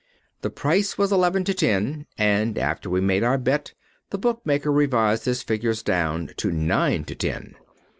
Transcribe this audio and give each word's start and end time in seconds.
The 0.41 0.49
price 0.49 0.97
was 0.97 1.11
eleven 1.11 1.43
to 1.43 1.53
ten, 1.53 2.07
and 2.17 2.57
after 2.57 2.89
we 2.89 3.01
made 3.01 3.23
our 3.23 3.37
bet 3.37 3.75
the 4.09 4.17
bookmaker 4.17 4.71
revised 4.71 5.25
his 5.25 5.43
figures 5.43 5.83
down 5.83 6.31
to 6.37 6.49
nine 6.51 7.03
to 7.03 7.13
ten. 7.13 7.53